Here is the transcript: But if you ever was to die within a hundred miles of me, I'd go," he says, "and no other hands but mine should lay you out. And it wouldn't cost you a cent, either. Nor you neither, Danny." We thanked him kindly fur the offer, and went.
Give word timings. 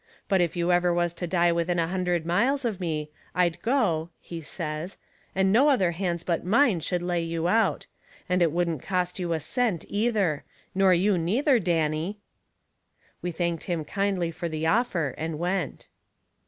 But 0.27 0.41
if 0.41 0.55
you 0.55 0.71
ever 0.71 0.91
was 0.91 1.13
to 1.13 1.27
die 1.27 1.51
within 1.51 1.77
a 1.77 1.85
hundred 1.85 2.25
miles 2.25 2.65
of 2.65 2.79
me, 2.81 3.11
I'd 3.35 3.61
go," 3.61 4.09
he 4.19 4.41
says, 4.41 4.97
"and 5.35 5.53
no 5.53 5.69
other 5.69 5.91
hands 5.91 6.23
but 6.23 6.43
mine 6.43 6.79
should 6.79 7.03
lay 7.03 7.21
you 7.21 7.47
out. 7.47 7.85
And 8.27 8.41
it 8.41 8.51
wouldn't 8.51 8.81
cost 8.81 9.19
you 9.19 9.33
a 9.33 9.39
cent, 9.39 9.85
either. 9.87 10.43
Nor 10.73 10.95
you 10.95 11.19
neither, 11.19 11.59
Danny." 11.59 12.17
We 13.21 13.29
thanked 13.29 13.65
him 13.65 13.85
kindly 13.85 14.31
fur 14.31 14.49
the 14.49 14.65
offer, 14.65 15.13
and 15.19 15.37
went. 15.37 15.87